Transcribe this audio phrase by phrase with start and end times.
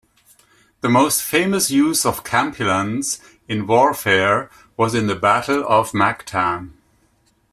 [0.79, 6.71] The most famous use of kampilans in warfare was in the Battle of Mactan.